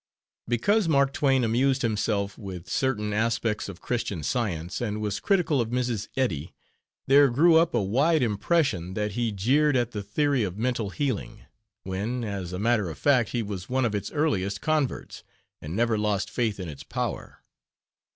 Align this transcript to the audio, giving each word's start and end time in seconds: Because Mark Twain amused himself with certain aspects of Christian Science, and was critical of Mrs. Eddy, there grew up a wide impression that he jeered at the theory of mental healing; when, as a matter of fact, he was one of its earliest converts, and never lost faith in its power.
Because 0.47 0.87
Mark 0.89 1.13
Twain 1.13 1.43
amused 1.43 1.83
himself 1.83 2.35
with 2.35 2.67
certain 2.67 3.13
aspects 3.13 3.69
of 3.69 3.81
Christian 3.81 4.23
Science, 4.23 4.81
and 4.81 4.99
was 4.99 5.19
critical 5.19 5.61
of 5.61 5.69
Mrs. 5.69 6.07
Eddy, 6.17 6.55
there 7.05 7.29
grew 7.29 7.57
up 7.57 7.75
a 7.75 7.83
wide 7.83 8.23
impression 8.23 8.95
that 8.95 9.11
he 9.11 9.31
jeered 9.31 9.75
at 9.75 9.91
the 9.91 10.01
theory 10.01 10.41
of 10.41 10.57
mental 10.57 10.89
healing; 10.89 11.41
when, 11.83 12.23
as 12.23 12.51
a 12.51 12.57
matter 12.57 12.89
of 12.89 12.97
fact, 12.97 13.29
he 13.29 13.43
was 13.43 13.69
one 13.69 13.85
of 13.85 13.93
its 13.93 14.09
earliest 14.11 14.59
converts, 14.59 15.23
and 15.61 15.75
never 15.75 15.99
lost 15.99 16.31
faith 16.31 16.59
in 16.59 16.67
its 16.67 16.81
power. 16.81 17.43